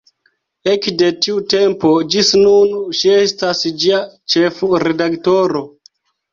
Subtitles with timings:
[0.69, 4.03] Ekde tiu tempo ĝis nun ŝi estas ĝia
[4.37, 5.67] ĉefredaktoro.